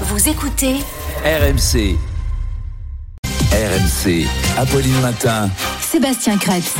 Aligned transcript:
Vous 0.00 0.28
écoutez 0.28 0.74
RMC. 1.24 1.96
RMC. 3.52 4.26
Apolline 4.58 5.00
Matin. 5.00 5.48
Sébastien 5.80 6.36
Krebs. 6.36 6.74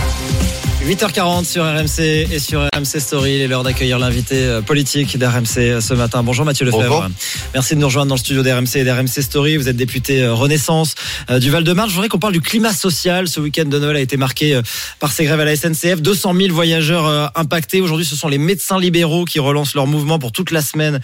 8h40 0.86 1.46
sur 1.46 1.64
RMC 1.64 2.28
et 2.30 2.38
sur 2.38 2.60
RMC 2.60 3.00
Story. 3.00 3.36
Il 3.36 3.40
est 3.40 3.48
l'heure 3.48 3.62
d'accueillir 3.62 3.98
l'invité 3.98 4.42
euh, 4.42 4.60
politique 4.60 5.16
d'RMC 5.16 5.56
euh, 5.56 5.80
ce 5.80 5.94
matin. 5.94 6.22
Bonjour 6.22 6.44
Mathieu 6.44 6.66
Lefebvre. 6.66 6.82
Bonjour. 6.88 7.10
Merci 7.54 7.74
de 7.74 7.80
nous 7.80 7.86
rejoindre 7.86 8.10
dans 8.10 8.16
le 8.16 8.20
studio 8.20 8.42
d'RMC 8.42 8.76
et 8.76 8.84
d'RMC 8.84 9.22
Story. 9.22 9.56
Vous 9.56 9.70
êtes 9.70 9.78
député 9.78 10.22
euh, 10.22 10.34
Renaissance 10.34 10.94
du 11.40 11.50
Val-de-Marne. 11.50 11.88
Je 11.88 11.94
voudrais 11.94 12.10
qu'on 12.10 12.18
parle 12.18 12.34
du 12.34 12.42
climat 12.42 12.74
social. 12.74 13.28
Ce 13.28 13.40
week-end 13.40 13.64
de 13.64 13.78
Noël 13.78 13.96
a 13.96 14.00
été 14.00 14.18
marqué 14.18 14.60
par 15.00 15.10
ces 15.10 15.24
grèves 15.24 15.40
à 15.40 15.46
la 15.46 15.56
SNCF. 15.56 16.02
200 16.02 16.34
000 16.34 16.52
voyageurs 16.52 17.32
impactés. 17.34 17.80
Aujourd'hui, 17.80 18.04
ce 18.04 18.14
sont 18.14 18.28
les 18.28 18.36
médecins 18.36 18.78
libéraux 18.78 19.24
qui 19.24 19.38
relancent 19.38 19.74
leur 19.74 19.86
mouvement 19.86 20.18
pour 20.18 20.32
toute 20.32 20.50
la 20.50 20.60
semaine 20.60 21.00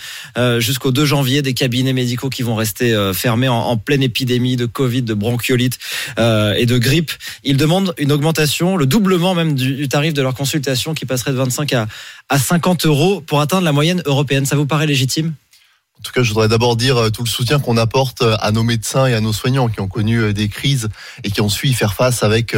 jusqu'au 0.58 0.90
2 0.90 1.06
janvier. 1.06 1.40
Des 1.40 1.54
cabinets 1.54 1.94
médicaux 1.94 2.28
qui 2.28 2.42
vont 2.42 2.54
rester 2.54 2.94
fermés 3.14 3.48
en, 3.48 3.78
pleine 3.78 4.02
épidémie 4.02 4.56
de 4.56 4.66
Covid, 4.66 5.02
de 5.02 5.14
bronchiolite 5.14 5.78
et 6.18 6.66
de 6.66 6.78
grippe. 6.78 7.12
Ils 7.44 7.56
demandent 7.56 7.94
une 7.96 8.12
augmentation, 8.12 8.76
le 8.76 8.84
doublement 8.84 9.34
même 9.34 9.54
du, 9.54 9.69
du 9.76 9.88
tarif 9.88 10.14
de 10.14 10.22
leur 10.22 10.34
consultation 10.34 10.94
qui 10.94 11.06
passerait 11.06 11.32
de 11.32 11.36
25 11.36 11.72
à, 11.72 11.88
à 12.28 12.38
50 12.38 12.86
euros 12.86 13.20
pour 13.20 13.40
atteindre 13.40 13.64
la 13.64 13.72
moyenne 13.72 14.02
européenne. 14.06 14.46
Ça 14.46 14.56
vous 14.56 14.66
paraît 14.66 14.86
légitime? 14.86 15.34
En 16.00 16.02
tout 16.02 16.12
cas, 16.12 16.22
je 16.22 16.30
voudrais 16.30 16.48
d'abord 16.48 16.76
dire 16.76 16.96
euh, 16.96 17.10
tout 17.10 17.24
le 17.24 17.28
soutien 17.28 17.58
qu'on 17.58 17.76
apporte 17.76 18.22
euh, 18.22 18.34
à 18.40 18.52
nos 18.52 18.62
médecins 18.62 19.06
et 19.06 19.12
à 19.12 19.20
nos 19.20 19.34
soignants 19.34 19.68
qui 19.68 19.80
ont 19.82 19.86
connu 19.86 20.16
euh, 20.18 20.32
des 20.32 20.48
crises 20.48 20.88
et 21.24 21.30
qui 21.30 21.42
ont 21.42 21.50
su 21.50 21.68
y 21.68 21.74
faire 21.74 21.92
face 21.92 22.22
avec 22.22 22.56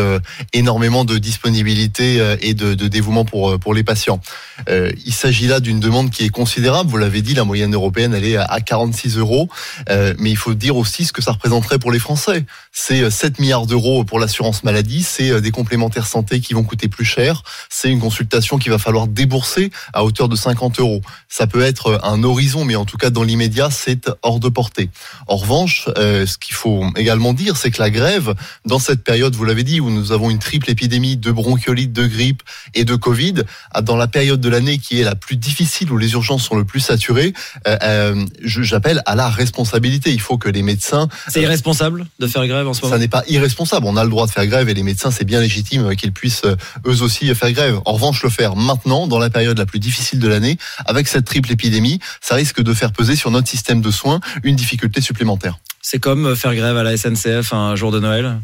énormément 0.52 1.04
de 1.04 1.18
disponibilité 1.18 2.36
et 2.40 2.54
de, 2.54 2.74
dévouement 2.74 3.24
pour, 3.24 3.58
pour 3.58 3.74
les 3.74 3.82
patients. 3.82 4.20
Il 4.68 5.12
s'agit 5.12 5.46
là 5.46 5.60
d'une 5.60 5.80
demande 5.80 6.10
qui 6.10 6.24
est 6.24 6.28
considérable. 6.28 6.88
Vous 6.90 6.96
l'avez 6.96 7.22
dit, 7.22 7.34
la 7.34 7.44
moyenne 7.44 7.74
européenne, 7.74 8.14
elle 8.14 8.24
est 8.24 8.36
à 8.36 8.60
46 8.60 9.18
euros. 9.18 9.48
Mais 9.88 10.30
il 10.30 10.36
faut 10.36 10.54
dire 10.54 10.76
aussi 10.76 11.04
ce 11.04 11.12
que 11.12 11.22
ça 11.22 11.32
représenterait 11.32 11.78
pour 11.78 11.90
les 11.90 11.98
Français. 11.98 12.44
C'est 12.72 13.02
euh, 13.02 13.10
7 13.10 13.38
milliards 13.38 13.66
d'euros 13.66 14.04
pour 14.04 14.18
l'assurance 14.18 14.64
maladie. 14.64 15.02
C'est 15.02 15.40
des 15.40 15.50
complémentaires 15.50 16.06
santé 16.06 16.40
qui 16.40 16.54
vont 16.54 16.64
coûter 16.64 16.88
plus 16.88 17.04
cher. 17.04 17.42
C'est 17.68 17.90
une 17.90 18.00
consultation 18.00 18.58
qu'il 18.58 18.70
va 18.70 18.78
falloir 18.78 19.06
débourser 19.06 19.70
à 19.92 20.04
hauteur 20.04 20.28
de 20.28 20.36
50 20.36 20.80
euros. 20.80 21.00
Ça 21.28 21.46
peut 21.46 21.62
être 21.62 22.00
un 22.02 22.22
horizon, 22.22 22.64
mais 22.64 22.76
en 22.76 22.84
tout 22.84 22.96
cas 22.96 23.10
dans 23.10 23.24
c'est 23.70 24.10
hors 24.22 24.40
de 24.40 24.48
portée. 24.48 24.90
En 25.26 25.36
revanche, 25.36 25.88
euh, 25.98 26.26
ce 26.26 26.38
qu'il 26.38 26.54
faut 26.54 26.84
également 26.96 27.32
dire, 27.32 27.56
c'est 27.56 27.70
que 27.70 27.80
la 27.80 27.90
grève, 27.90 28.34
dans 28.66 28.78
cette 28.78 29.02
période, 29.02 29.34
vous 29.34 29.44
l'avez 29.44 29.64
dit, 29.64 29.80
où 29.80 29.90
nous 29.90 30.12
avons 30.12 30.30
une 30.30 30.38
triple 30.38 30.70
épidémie 30.70 31.16
de 31.16 31.30
bronchiolite, 31.30 31.92
de 31.92 32.06
grippe 32.06 32.42
et 32.74 32.84
de 32.84 32.94
Covid, 32.94 33.34
dans 33.82 33.96
la 33.96 34.06
période 34.06 34.40
de 34.40 34.48
l'année 34.48 34.78
qui 34.78 35.00
est 35.00 35.04
la 35.04 35.14
plus 35.14 35.36
difficile, 35.36 35.90
où 35.92 35.96
les 35.96 36.12
urgences 36.12 36.44
sont 36.44 36.56
le 36.56 36.64
plus 36.64 36.80
saturées, 36.80 37.32
euh, 37.66 37.76
euh, 37.82 38.26
j'appelle 38.42 39.02
à 39.06 39.14
la 39.14 39.28
responsabilité. 39.28 40.12
Il 40.12 40.20
faut 40.20 40.38
que 40.38 40.48
les 40.48 40.62
médecins 40.62 41.08
C'est 41.28 41.42
irresponsable 41.42 42.06
de 42.18 42.26
faire 42.26 42.46
grève 42.46 42.66
en 42.68 42.74
ce 42.74 42.82
moment? 42.82 42.94
ça 42.94 42.98
n'est 42.98 43.08
pas 43.08 43.24
irresponsable. 43.28 43.86
On 43.86 43.96
a 43.96 44.04
le 44.04 44.10
droit 44.10 44.26
de 44.26 44.32
faire 44.32 44.46
grève 44.46 44.68
et 44.68 44.74
les 44.74 44.82
médecins, 44.82 45.10
c'est 45.10 45.24
bien 45.24 45.40
légitime 45.40 45.94
qu'ils 45.96 46.12
puissent 46.12 46.42
eux 46.86 47.02
aussi 47.02 47.34
faire 47.34 47.52
grève. 47.52 47.80
En 47.84 47.92
revanche, 47.92 48.22
le 48.22 48.30
faire 48.30 48.56
maintenant, 48.56 49.06
dans 49.06 49.18
la 49.18 49.30
période 49.30 49.58
la 49.58 49.66
plus 49.66 49.78
difficile 49.78 50.18
de 50.18 50.28
l'année, 50.28 50.58
avec 50.86 51.08
cette 51.08 51.24
triple 51.24 51.52
épidémie, 51.52 51.98
ça 52.20 52.34
risque 52.34 52.62
de 52.62 52.74
faire 52.74 52.92
peser 52.92 53.11
sur 53.16 53.30
notre 53.30 53.48
système 53.48 53.80
de 53.80 53.90
soins 53.90 54.20
une 54.42 54.56
difficulté 54.56 55.00
supplémentaire. 55.00 55.58
C'est 55.80 55.98
comme 55.98 56.36
faire 56.36 56.54
grève 56.54 56.76
à 56.76 56.82
la 56.82 56.96
SNCF 56.96 57.52
un 57.52 57.74
jour 57.74 57.90
de 57.90 58.00
Noël. 58.00 58.38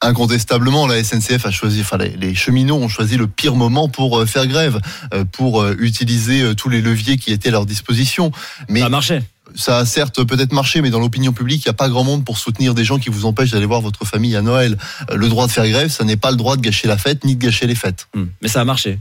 Incontestablement, 0.00 0.86
la 0.86 1.02
SNCF 1.02 1.46
a 1.46 1.50
choisi, 1.50 1.80
enfin 1.80 1.96
les, 1.96 2.34
cheminots 2.34 2.76
ont 2.76 2.88
choisi 2.88 3.16
le 3.16 3.26
pire 3.26 3.54
moment 3.54 3.88
pour 3.88 4.18
euh, 4.18 4.26
faire 4.26 4.46
grève, 4.46 4.78
euh, 5.14 5.24
pour 5.24 5.62
euh, 5.62 5.74
utiliser 5.78 6.54
tous 6.56 6.68
les 6.68 6.82
leviers 6.82 7.16
qui 7.16 7.32
étaient 7.32 7.48
à 7.48 7.52
leur 7.52 7.64
disposition. 7.64 8.30
Mais 8.68 8.80
Ça 8.80 8.86
a 8.86 8.90
marché. 8.90 9.22
ça 9.54 9.78
a 9.78 9.86
certes 9.86 10.22
peut-être 10.24 10.52
marché, 10.52 10.82
mais 10.82 10.90
dans 10.90 11.00
l'opinion 11.00 11.32
publique, 11.32 11.64
il 11.64 11.68
n'y 11.68 11.70
a 11.70 11.74
pas 11.74 11.88
grand 11.88 12.04
monde 12.04 12.24
pour 12.24 12.36
soutenir 12.36 12.74
des 12.74 12.84
gens 12.84 12.98
qui 12.98 13.08
vous 13.08 13.24
empêchent 13.24 13.52
d'aller 13.52 13.66
voir 13.66 13.80
votre 13.80 14.04
famille 14.04 14.36
à 14.36 14.42
Noël. 14.42 14.76
Le 15.14 15.28
droit 15.28 15.46
de 15.46 15.52
faire 15.52 15.66
grève, 15.66 15.88
ça 15.88 16.04
n'est 16.04 16.18
pas 16.18 16.32
le 16.32 16.36
droit 16.36 16.56
de 16.56 16.60
gâcher 16.60 16.86
la 16.86 16.98
fête 16.98 17.24
ni 17.24 17.36
de 17.36 17.42
gâcher 17.42 17.66
les 17.66 17.76
fêtes. 17.76 18.08
Hmm. 18.14 18.26
Mais 18.42 18.48
ça 18.48 18.60
a 18.60 18.64
marché. 18.64 18.98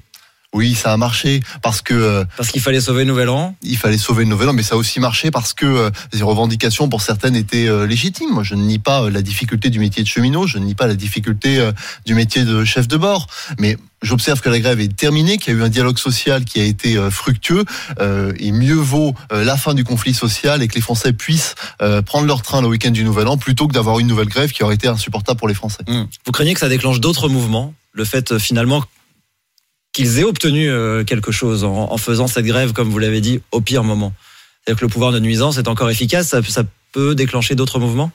Oui, 0.54 0.76
ça 0.76 0.94
a 0.94 0.98
marché 0.98 1.42
parce 1.62 1.82
que 1.82 1.94
euh, 1.94 2.24
Parce 2.38 2.50
qu'il 2.50 2.62
fallait 2.62 2.82
sauver 2.82 3.06
Nouvel 3.06 3.30
An. 3.30 3.56
il 3.62 3.78
fallait 3.78 3.98
sauver 3.98 4.24
le 4.24 4.30
nouvel 4.30 4.50
an, 4.50 4.54
mais 4.54 4.64
ça 4.64 4.76
a 4.76 4.78
aussi 4.78 5.00
marché 5.00 5.32
parce 5.32 5.54
que 5.54 5.66
euh, 5.66 5.90
les 6.14 6.22
revendications 6.22 6.90
pour 6.90 7.02
certaines 7.02 7.36
étaient 7.36 7.68
euh, 7.68 7.86
légitimes. 7.86 8.32
Moi, 8.32 8.44
je 8.44 8.56
ne 8.56 8.64
nie 8.64 8.80
pas 8.80 9.10
la 9.10 9.22
difficulté 9.22 9.70
du 9.70 9.80
métier 9.80 10.04
de 10.04 10.08
cheminot, 10.08 10.48
je 10.48 10.60
ne 10.60 10.66
nie 10.66 10.76
pas 10.76 10.88
la 10.88 10.96
difficulté 10.96 11.72
du 12.06 12.14
métier 12.14 12.46
de 12.46 12.64
chef 12.64 12.88
de 12.88 12.98
bord, 12.98 13.28
mais 13.60 13.78
J'observe 14.04 14.42
que 14.42 14.50
la 14.50 14.60
grève 14.60 14.82
est 14.82 14.94
terminée, 14.94 15.38
qu'il 15.38 15.54
y 15.54 15.56
a 15.56 15.60
eu 15.60 15.64
un 15.64 15.70
dialogue 15.70 15.98
social 15.98 16.44
qui 16.44 16.60
a 16.60 16.66
été 16.66 17.00
fructueux, 17.10 17.64
euh, 18.02 18.34
et 18.38 18.52
mieux 18.52 18.76
vaut 18.76 19.16
la 19.32 19.56
fin 19.56 19.74
du 19.74 19.86
conflit 19.86 20.14
social 20.14 20.62
et 20.62 20.68
que 20.68 20.76
les 20.76 20.82
Français 20.82 21.14
puissent 21.14 21.56
euh, 21.82 22.02
prendre 22.02 22.28
leur 22.28 22.42
train 22.42 22.62
le 22.62 22.68
week-end 22.68 22.92
du 22.92 23.04
Nouvel 23.06 23.28
An 23.28 23.38
plutôt 23.38 23.68
que 23.68 23.74
d'avoir 23.74 24.00
une 24.00 24.08
nouvelle 24.08 24.28
grève 24.28 24.52
qui 24.52 24.62
aurait 24.64 24.76
été 24.76 24.90
insupportable 24.90 25.40
pour 25.40 25.48
les 25.48 25.54
Français. 25.54 25.84
Hmm. 25.88 26.04
Vous 26.26 26.32
craignez 26.34 26.54
que 26.54 26.60
ça 26.60 26.70
déclenche 26.70 27.00
d'autres 27.00 27.30
mouvements? 27.30 27.74
Le 27.94 28.04
fait 28.04 28.34
euh, 28.34 28.40
finalement 28.40 28.84
qu'ils 29.94 30.20
aient 30.20 30.24
obtenu 30.24 30.70
euh, 30.70 31.04
quelque 31.04 31.32
chose 31.32 31.64
en, 31.64 31.92
en 31.92 31.98
faisant 31.98 32.28
cette 32.28 32.46
grève, 32.46 32.74
comme 32.74 32.90
vous 32.90 33.00
l'avez 33.00 33.22
dit, 33.22 33.42
au 33.52 33.62
pire 33.62 33.84
moment. 33.84 34.12
C'est-à-dire 34.64 34.80
que 34.80 34.86
le 34.86 34.90
pouvoir 34.90 35.12
de 35.12 35.20
nuisance 35.20 35.58
est 35.58 35.68
encore 35.68 35.90
efficace, 35.90 36.28
ça, 36.30 36.42
ça 36.44 36.64
peut 36.92 37.16
déclencher 37.16 37.56
d'autres 37.56 37.80
mouvements? 37.80 38.12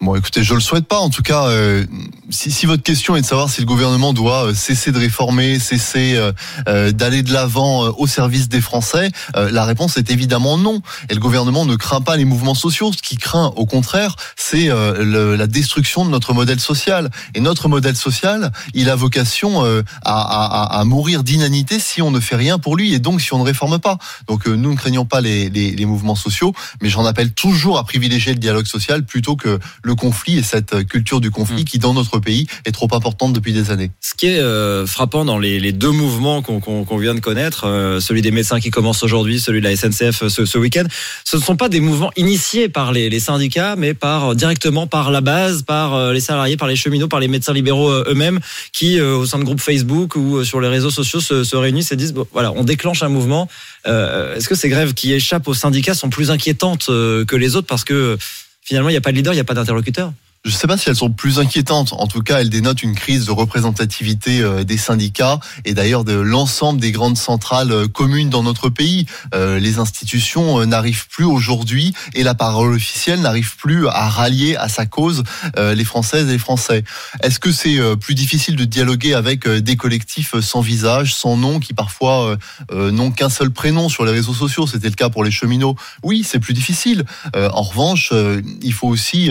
Bon, 0.00 0.14
écoutez, 0.14 0.42
je 0.42 0.54
le 0.54 0.60
souhaite 0.60 0.86
pas. 0.86 0.98
En 0.98 1.10
tout 1.10 1.22
cas, 1.22 1.46
euh, 1.48 1.84
si, 2.32 2.50
si 2.50 2.66
votre 2.66 2.82
question 2.82 3.14
est 3.16 3.20
de 3.20 3.26
savoir 3.26 3.48
si 3.50 3.60
le 3.60 3.66
gouvernement 3.66 4.12
doit 4.12 4.46
euh, 4.46 4.54
cesser 4.54 4.90
de 4.90 4.98
réformer, 4.98 5.58
cesser 5.58 6.14
euh, 6.16 6.32
euh, 6.68 6.90
d'aller 6.90 7.22
de 7.22 7.32
l'avant 7.32 7.88
au 7.98 8.06
service 8.06 8.48
des 8.48 8.60
Français, 8.60 9.10
euh, 9.36 9.50
la 9.50 9.64
réponse 9.64 9.96
est 9.96 10.10
évidemment 10.10 10.58
non. 10.58 10.80
Et 11.10 11.14
le 11.14 11.20
gouvernement 11.20 11.64
ne 11.64 11.76
craint 11.76 12.00
pas 12.00 12.16
les 12.16 12.24
mouvements 12.24 12.54
sociaux. 12.54 12.92
Ce 12.92 13.02
qui 13.02 13.16
craint, 13.16 13.52
au 13.56 13.66
contraire, 13.66 14.16
c'est 14.36 14.70
euh, 14.70 15.04
le- 15.04 15.36
la 15.36 15.46
destruction 15.46 16.04
de 16.04 16.10
notre 16.10 16.32
modèle 16.34 16.58
social. 16.60 17.10
Et 17.34 17.40
notre 17.40 17.68
modèle 17.68 17.96
social, 17.96 18.50
il 18.74 18.88
a 18.90 18.96
vocation 18.96 19.62
à, 19.62 19.80
à- 20.04 20.80
à 20.80 20.84
mourir 20.84 21.22
d'inanité 21.24 21.78
si 21.78 22.02
on 22.02 22.10
ne 22.10 22.20
fait 22.20 22.36
rien 22.36 22.58
pour 22.58 22.76
lui 22.76 22.94
et 22.94 22.98
donc 22.98 23.20
si 23.20 23.32
on 23.34 23.38
ne 23.38 23.44
réforme 23.44 23.78
pas. 23.78 23.98
Donc 24.26 24.46
nous 24.46 24.70
ne 24.72 24.76
craignons 24.76 25.04
pas 25.04 25.20
les, 25.20 25.50
les, 25.50 25.70
les 25.72 25.86
mouvements 25.86 26.14
sociaux, 26.16 26.52
mais 26.80 26.88
j'en 26.88 27.04
appelle 27.04 27.32
toujours 27.32 27.78
à 27.78 27.84
privilégier 27.84 28.32
le 28.32 28.38
dialogue 28.38 28.66
social 28.66 29.04
plutôt 29.04 29.36
que 29.36 29.58
le 29.82 29.94
conflit 29.94 30.38
et 30.38 30.42
cette 30.42 30.84
culture 30.86 31.20
du 31.20 31.30
conflit 31.30 31.62
Mm. 31.62 31.64
qui 31.64 31.78
dans 31.78 31.92
notre 31.92 32.18
pays 32.22 32.46
est 32.64 32.72
trop 32.72 32.88
importante 32.94 33.34
depuis 33.34 33.52
des 33.52 33.70
années. 33.70 33.90
Ce 34.00 34.14
qui 34.14 34.28
est 34.28 34.38
euh, 34.38 34.86
frappant 34.86 35.26
dans 35.26 35.38
les, 35.38 35.72
deux 35.72 35.90
mouvements 35.90 36.40
qu'on 36.40 36.96
vient 36.96 37.14
de 37.14 37.20
connaître, 37.20 37.66
euh, 37.66 38.00
celui 38.00 38.22
des 38.22 38.30
médecins 38.30 38.60
qui 38.60 38.70
commence 38.70 39.02
aujourd'hui, 39.02 39.40
celui 39.40 39.60
de 39.60 39.68
la 39.68 39.76
SNCF 39.76 40.22
euh, 40.22 40.28
ce, 40.28 40.58
week-end, 40.58 40.84
ce 41.24 41.36
ne 41.36 41.42
sont 41.42 41.56
pas 41.56 41.68
des 41.68 41.80
mouvements 41.80 42.10
initiés 42.16 42.68
par 42.68 42.92
les, 42.92 43.20
syndicats, 43.20 43.76
mais 43.76 43.92
par 43.92 44.34
directement 44.34 44.86
par 44.86 45.10
la 45.10 45.20
base, 45.20 45.62
par 45.62 46.12
les 46.12 46.20
salariés, 46.20 46.56
par 46.56 46.68
les 46.68 46.76
cheminots, 46.76 47.08
par 47.08 47.20
les 47.20 47.28
médecins 47.28 47.52
libéraux 47.52 47.90
eux-mêmes, 47.90 48.40
qui 48.72 49.00
au 49.00 49.26
sein 49.26 49.38
de 49.38 49.44
groupes 49.44 49.60
Facebook 49.60 50.16
ou 50.16 50.44
sur 50.44 50.60
les 50.60 50.68
réseaux 50.68 50.90
sociaux 50.90 51.20
se, 51.20 51.44
se 51.44 51.56
réunissent 51.56 51.92
et 51.92 51.96
disent 51.96 52.14
voilà, 52.32 52.52
on 52.52 52.64
déclenche 52.64 53.02
un 53.02 53.08
mouvement. 53.08 53.48
Est-ce 53.84 54.48
que 54.48 54.54
ces 54.54 54.68
grèves 54.68 54.94
qui 54.94 55.12
échappent 55.12 55.48
aux 55.48 55.54
syndicats 55.54 55.94
sont 55.94 56.10
plus 56.10 56.30
inquiétantes 56.30 56.86
que 56.86 57.36
les 57.36 57.56
autres 57.56 57.66
parce 57.66 57.84
que 57.84 58.16
finalement 58.62 58.88
il 58.88 58.92
n'y 58.92 58.98
a 58.98 59.02
pas 59.02 59.12
de 59.12 59.16
leader, 59.16 59.32
il 59.32 59.36
n'y 59.36 59.40
a 59.40 59.44
pas 59.44 59.54
d'interlocuteur? 59.54 60.12
Je 60.44 60.50
ne 60.50 60.56
sais 60.56 60.66
pas 60.66 60.76
si 60.76 60.88
elles 60.88 60.96
sont 60.96 61.12
plus 61.12 61.38
inquiétantes. 61.38 61.92
En 61.92 62.08
tout 62.08 62.20
cas, 62.20 62.40
elles 62.40 62.50
dénotent 62.50 62.82
une 62.82 62.96
crise 62.96 63.26
de 63.26 63.30
représentativité 63.30 64.40
euh, 64.40 64.64
des 64.64 64.76
syndicats 64.76 65.38
et 65.64 65.72
d'ailleurs 65.72 66.02
de 66.02 66.14
l'ensemble 66.14 66.80
des 66.80 66.90
grandes 66.90 67.16
centrales 67.16 67.70
euh, 67.70 67.86
communes 67.86 68.28
dans 68.28 68.42
notre 68.42 68.68
pays. 68.68 69.06
Euh, 69.36 69.60
Les 69.60 69.78
institutions 69.78 70.66
n'arrivent 70.66 71.06
plus 71.06 71.24
aujourd'hui 71.24 71.94
et 72.14 72.24
la 72.24 72.34
parole 72.34 72.74
officielle 72.74 73.20
n'arrive 73.20 73.56
plus 73.56 73.86
à 73.86 74.08
rallier 74.08 74.56
à 74.56 74.68
sa 74.68 74.84
cause 74.84 75.22
les 75.56 75.84
Françaises 75.84 76.28
et 76.28 76.32
les 76.32 76.38
Français. 76.38 76.82
Est-ce 77.22 77.38
que 77.38 77.52
c'est 77.52 77.78
plus 77.96 78.14
difficile 78.14 78.56
de 78.56 78.64
dialoguer 78.64 79.14
avec 79.14 79.46
des 79.48 79.76
collectifs 79.76 80.38
sans 80.40 80.60
visage, 80.60 81.14
sans 81.14 81.36
nom, 81.36 81.60
qui 81.60 81.74
parfois 81.74 82.36
n'ont 82.72 83.10
qu'un 83.10 83.28
seul 83.28 83.50
prénom 83.50 83.88
sur 83.88 84.04
les 84.04 84.12
réseaux 84.12 84.34
sociaux? 84.34 84.66
C'était 84.66 84.88
le 84.88 84.94
cas 84.94 85.08
pour 85.08 85.24
les 85.24 85.30
cheminots. 85.30 85.76
Oui, 86.02 86.24
c'est 86.26 86.38
plus 86.38 86.54
difficile. 86.54 87.04
En 87.34 87.62
revanche, 87.62 88.12
il 88.62 88.72
faut 88.72 88.88
aussi 88.88 89.30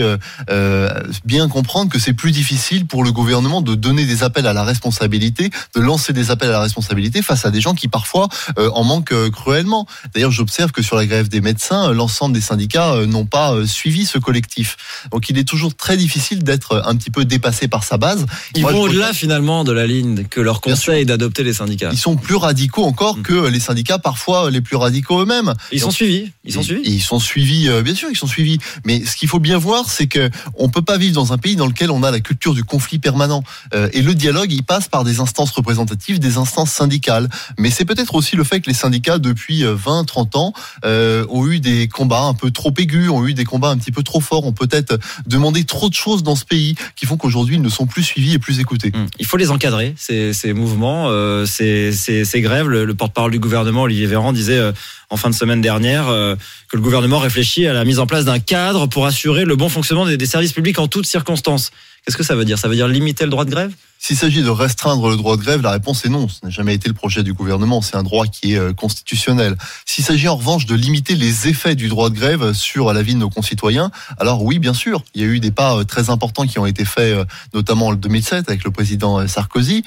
bien 1.24 1.48
comprendre 1.48 1.90
que 1.90 1.98
c'est 1.98 2.12
plus 2.12 2.32
difficile 2.32 2.86
pour 2.86 3.04
le 3.04 3.12
gouvernement 3.12 3.62
de 3.62 3.74
donner 3.74 4.04
des 4.04 4.22
appels 4.22 4.46
à 4.46 4.52
la 4.52 4.64
responsabilité, 4.64 5.50
de 5.74 5.80
lancer 5.80 6.12
des 6.12 6.30
appels 6.30 6.48
à 6.48 6.52
la 6.52 6.60
responsabilité 6.60 7.22
face 7.22 7.44
à 7.46 7.50
des 7.50 7.60
gens 7.60 7.74
qui 7.74 7.88
parfois 7.88 8.28
euh, 8.58 8.70
en 8.70 8.84
manquent 8.84 9.12
euh, 9.12 9.30
cruellement. 9.30 9.86
D'ailleurs, 10.14 10.30
j'observe 10.30 10.72
que 10.72 10.82
sur 10.82 10.96
la 10.96 11.06
grève 11.06 11.28
des 11.28 11.40
médecins, 11.40 11.90
euh, 11.90 11.94
l'ensemble 11.94 12.34
des 12.34 12.40
syndicats 12.40 13.06
n'ont 13.06 13.26
pas 13.26 13.66
suivi 13.66 14.06
ce 14.06 14.18
collectif. 14.18 14.76
Donc 15.10 15.28
il 15.28 15.38
est 15.38 15.44
toujours 15.44 15.74
très 15.74 15.96
difficile 15.96 16.42
d'être 16.42 16.82
un 16.84 16.96
petit 16.96 17.10
peu 17.10 17.24
dépassé 17.24 17.68
par 17.68 17.84
sa 17.84 17.96
base. 17.96 18.26
Ils 18.54 18.62
Moi, 18.62 18.72
vont 18.72 18.82
au-delà 18.82 19.12
finalement 19.12 19.64
de 19.64 19.72
la 19.72 19.86
ligne 19.86 20.24
que 20.24 20.40
leur 20.40 20.60
conseil 20.60 21.06
d'adopter 21.06 21.44
les 21.44 21.54
syndicats. 21.54 21.90
Ils 21.92 21.98
sont 21.98 22.16
plus 22.16 22.36
radicaux 22.36 22.84
encore 22.84 23.12
Mm. 23.12 23.22
que 23.22 23.48
les 23.48 23.60
syndicats, 23.60 23.98
parfois 23.98 24.50
les 24.50 24.60
plus 24.60 24.76
radicaux 24.76 25.22
eux-mêmes. 25.22 25.54
Ils 25.72 25.80
sont 25.80 25.90
suivis. 25.90 26.30
Ils 26.44 26.52
sont 26.52 26.62
suivis. 26.62 26.82
ils 26.84 27.02
sont 27.02 27.18
suivis, 27.18 27.68
bien 27.82 27.94
sûr, 27.94 28.08
ils 28.10 28.16
sont 28.16 28.26
suivis. 28.26 28.58
Mais 28.84 29.04
ce 29.04 29.16
qu'il 29.16 29.28
faut 29.28 29.38
bien 29.38 29.58
voir, 29.58 29.88
c'est 29.88 30.06
que 30.06 30.30
on 30.56 30.68
peut 30.68 30.82
pas 30.82 30.91
vivre 30.96 31.14
dans 31.14 31.32
un 31.32 31.38
pays 31.38 31.56
dans 31.56 31.66
lequel 31.66 31.90
on 31.90 32.02
a 32.02 32.10
la 32.10 32.20
culture 32.20 32.54
du 32.54 32.64
conflit 32.64 32.98
permanent. 32.98 33.42
Euh, 33.74 33.88
et 33.92 34.02
le 34.02 34.14
dialogue, 34.14 34.52
il 34.52 34.62
passe 34.62 34.88
par 34.88 35.04
des 35.04 35.20
instances 35.20 35.50
représentatives, 35.50 36.18
des 36.18 36.36
instances 36.36 36.70
syndicales. 36.70 37.28
Mais 37.58 37.70
c'est 37.70 37.84
peut-être 37.84 38.14
aussi 38.14 38.36
le 38.36 38.44
fait 38.44 38.60
que 38.60 38.68
les 38.68 38.76
syndicats, 38.76 39.18
depuis 39.18 39.64
20, 39.64 40.04
30 40.04 40.36
ans, 40.36 40.52
euh, 40.84 41.24
ont 41.28 41.46
eu 41.46 41.60
des 41.60 41.88
combats 41.88 42.22
un 42.22 42.34
peu 42.34 42.50
trop 42.50 42.72
aigus, 42.78 43.10
ont 43.10 43.26
eu 43.26 43.34
des 43.34 43.44
combats 43.44 43.70
un 43.70 43.76
petit 43.76 43.92
peu 43.92 44.02
trop 44.02 44.20
forts, 44.20 44.44
ont 44.46 44.52
peut-être 44.52 44.98
demandé 45.26 45.64
trop 45.64 45.88
de 45.88 45.94
choses 45.94 46.22
dans 46.22 46.36
ce 46.36 46.44
pays 46.44 46.74
qui 46.96 47.06
font 47.06 47.16
qu'aujourd'hui 47.16 47.56
ils 47.56 47.62
ne 47.62 47.68
sont 47.68 47.86
plus 47.86 48.02
suivis 48.02 48.34
et 48.34 48.38
plus 48.38 48.60
écoutés. 48.60 48.92
Hum. 48.94 49.06
Il 49.18 49.26
faut 49.26 49.36
les 49.36 49.50
encadrer, 49.50 49.94
ces, 49.96 50.52
mouvements, 50.52 51.06
euh, 51.08 51.46
ces, 51.46 52.40
grèves. 52.40 52.68
Le, 52.68 52.84
le 52.84 52.94
porte-parole 52.94 53.32
du 53.32 53.38
gouvernement, 53.38 53.82
Olivier 53.82 54.06
Véran, 54.06 54.32
disait 54.32 54.58
euh, 54.58 54.72
en 55.12 55.16
fin 55.16 55.28
de 55.28 55.34
semaine 55.34 55.60
dernière 55.60 56.08
euh, 56.08 56.34
que 56.68 56.76
le 56.76 56.82
gouvernement 56.82 57.18
réfléchit 57.18 57.66
à 57.66 57.74
la 57.74 57.84
mise 57.84 57.98
en 57.98 58.06
place 58.06 58.24
d'un 58.24 58.38
cadre 58.38 58.86
pour 58.86 59.06
assurer 59.06 59.44
le 59.44 59.56
bon 59.56 59.68
fonctionnement 59.68 60.06
des, 60.06 60.16
des 60.16 60.26
services 60.26 60.52
publics 60.52 60.78
en 60.78 60.81
toutes 60.88 61.06
circonstances. 61.06 61.70
Qu'est-ce 62.04 62.16
que 62.16 62.22
ça 62.22 62.34
veut 62.34 62.44
dire? 62.44 62.58
Ça 62.58 62.68
veut 62.68 62.74
dire 62.74 62.88
limiter 62.88 63.24
le 63.24 63.30
droit 63.30 63.44
de 63.44 63.50
grève? 63.50 63.72
S'il 64.04 64.16
s'agit 64.16 64.42
de 64.42 64.48
restreindre 64.48 65.08
le 65.10 65.16
droit 65.16 65.36
de 65.36 65.42
grève, 65.42 65.62
la 65.62 65.70
réponse 65.70 66.04
est 66.04 66.08
non. 66.08 66.26
Ce 66.26 66.40
n'a 66.42 66.50
jamais 66.50 66.74
été 66.74 66.88
le 66.88 66.94
projet 66.94 67.22
du 67.22 67.34
gouvernement. 67.34 67.80
C'est 67.82 67.94
un 67.94 68.02
droit 68.02 68.26
qui 68.26 68.54
est 68.54 68.58
euh, 68.58 68.72
constitutionnel. 68.72 69.56
S'il 69.86 70.02
s'agit 70.02 70.26
en 70.26 70.34
revanche 70.34 70.66
de 70.66 70.74
limiter 70.74 71.14
les 71.14 71.46
effets 71.46 71.76
du 71.76 71.86
droit 71.86 72.10
de 72.10 72.16
grève 72.16 72.52
sur 72.52 72.92
la 72.92 73.00
vie 73.00 73.14
de 73.14 73.20
nos 73.20 73.30
concitoyens, 73.30 73.92
alors 74.18 74.42
oui, 74.42 74.58
bien 74.58 74.74
sûr, 74.74 75.04
il 75.14 75.20
y 75.20 75.24
a 75.24 75.28
eu 75.28 75.38
des 75.38 75.52
pas 75.52 75.76
euh, 75.76 75.84
très 75.84 76.10
importants 76.10 76.48
qui 76.48 76.58
ont 76.58 76.66
été 76.66 76.84
faits, 76.84 77.16
euh, 77.16 77.24
notamment 77.54 77.86
en 77.86 77.94
2007 77.94 78.48
avec 78.48 78.64
le 78.64 78.72
président 78.72 79.24
Sarkozy, 79.28 79.84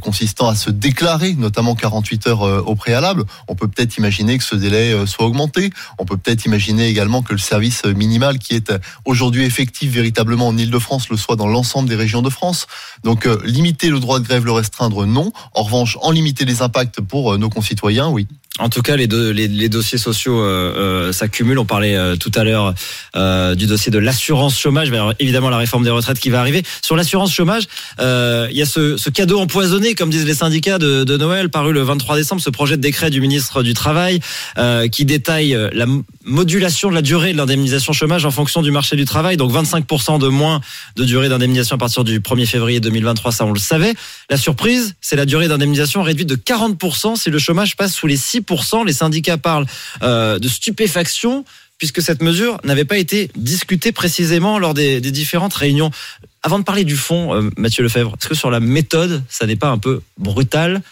consistant 0.00 0.48
à 0.48 0.54
se 0.54 0.70
déclarer, 0.70 1.34
notamment 1.34 1.74
48 1.74 2.28
heures 2.28 2.66
au 2.66 2.74
préalable. 2.74 3.24
On 3.46 3.54
peut 3.54 3.68
peut-être 3.68 3.98
imaginer 3.98 4.38
que 4.38 4.44
ce 4.44 4.54
délai 4.54 5.06
soit 5.06 5.26
augmenté. 5.26 5.70
On 5.98 6.06
peut 6.06 6.16
peut-être 6.16 6.46
imaginer 6.46 6.88
également 6.88 7.22
que 7.22 7.32
le 7.32 7.38
service 7.38 7.84
minimal 7.84 8.38
qui 8.38 8.54
est 8.54 8.72
aujourd'hui 9.04 9.44
effectif 9.44 9.90
véritablement 9.90 10.48
en 10.48 10.56
Ile-de-France 10.56 11.08
le 11.10 11.16
soit 11.16 11.36
dans 11.36 11.46
l'ensemble 11.46 11.88
des 11.88 11.96
régions 11.96 12.22
de 12.22 12.30
France. 12.30 12.66
Donc 13.04 13.26
limiter 13.50 13.90
le 13.90 14.00
droit 14.00 14.18
de 14.18 14.24
grève, 14.24 14.44
le 14.44 14.52
restreindre, 14.52 15.06
non. 15.06 15.32
En 15.54 15.62
revanche, 15.62 15.98
en 16.00 16.10
limiter 16.10 16.44
les 16.44 16.62
impacts 16.62 17.00
pour 17.00 17.36
nos 17.38 17.50
concitoyens, 17.50 18.08
oui. 18.08 18.26
En 18.58 18.68
tout 18.68 18.82
cas, 18.82 18.96
les, 18.96 19.06
deux, 19.06 19.30
les, 19.30 19.68
dossiers 19.68 19.96
sociaux 19.96 20.40
euh, 20.40 20.74
euh, 20.76 21.12
s'accumulent. 21.12 21.60
On 21.60 21.64
parlait 21.64 21.94
euh, 21.94 22.16
tout 22.16 22.32
à 22.34 22.44
l'heure 22.44 22.74
du 23.56 23.66
dossier 23.66 23.92
de 23.92 23.98
l'assurance 23.98 24.58
chômage. 24.58 24.88
Avoir 24.88 25.14
évidemment 25.18 25.50
la 25.50 25.56
réforme 25.56 25.84
des 25.84 25.90
retraites 25.90 26.18
qui 26.18 26.30
va 26.30 26.40
arriver. 26.40 26.62
Sur 26.82 26.96
l'assurance 26.96 27.32
chômage, 27.32 27.64
il 27.98 28.56
y 28.56 28.62
a 28.62 28.66
ce, 28.66 29.10
cadeau 29.10 29.38
empoisonné, 29.38 29.94
comme 29.94 30.10
disent 30.10 30.26
les 30.26 30.34
syndicats 30.34 30.78
de, 30.78 31.04
de, 31.04 31.16
Noël, 31.16 31.48
paru 31.48 31.72
le 31.72 31.82
23 31.82 32.16
décembre, 32.16 32.42
ce 32.42 32.50
projet 32.50 32.76
de 32.76 32.82
décret 32.82 33.10
du 33.10 33.20
ministre 33.20 33.62
du 33.62 33.74
Travail 33.74 34.20
qui 34.90 35.04
détaille 35.04 35.56
la 35.72 35.86
modulation 36.24 36.90
de 36.90 36.94
la 36.94 37.02
durée 37.02 37.32
de 37.32 37.38
l'indemnisation 37.38 37.92
chômage 37.92 38.24
en 38.24 38.30
fonction 38.30 38.62
du 38.62 38.70
marché 38.70 38.96
du 38.96 39.04
travail. 39.04 39.36
Donc 39.36 39.52
25% 39.52 40.18
de 40.18 40.28
moins 40.28 40.60
de 40.96 41.04
durée 41.04 41.28
d'indemnisation 41.28 41.76
à 41.76 41.78
partir 41.78 42.04
du 42.04 42.20
1er 42.20 42.46
février 42.46 42.80
2023, 42.80 43.32
ça 43.32 43.46
on 43.46 43.52
le 43.52 43.58
savait. 43.58 43.94
La 44.28 44.36
surprise, 44.36 44.94
c'est 45.00 45.16
la 45.16 45.26
durée 45.26 45.48
d'indemnisation 45.48 46.02
réduite 46.02 46.28
de 46.28 46.36
40% 46.36 47.16
si 47.16 47.30
le 47.30 47.38
chômage 47.38 47.76
passe 47.76 47.94
sous 47.94 48.06
les 48.06 48.16
6 48.48 48.84
les 48.86 48.92
syndicats 48.92 49.38
parlent 49.38 49.66
euh, 50.02 50.38
de 50.38 50.48
stupéfaction 50.48 51.44
puisque 51.78 52.02
cette 52.02 52.22
mesure 52.22 52.58
n'avait 52.62 52.84
pas 52.84 52.98
été 52.98 53.30
discutée 53.36 53.90
précisément 53.90 54.58
lors 54.58 54.74
des, 54.74 55.00
différentes 55.00 55.54
réunions. 55.54 55.90
Avant 56.42 56.58
de 56.58 56.64
parler 56.64 56.84
du 56.84 56.96
fond, 56.96 57.34
euh, 57.34 57.50
Mathieu 57.56 57.82
Lefebvre, 57.82 58.14
est-ce 58.20 58.28
que 58.28 58.34
sur 58.34 58.50
la 58.50 58.60
méthode, 58.60 59.22
ça 59.30 59.46
n'est 59.46 59.56
pas 59.56 59.68
un 59.68 59.78
peu 59.78 60.02
brutal 60.18 60.82